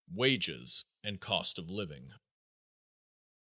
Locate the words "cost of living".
1.21-2.11